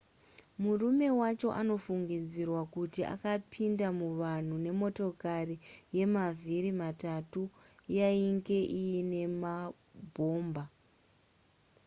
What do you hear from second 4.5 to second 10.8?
nemotokari yemavhiri matatu yainge iine mabhomba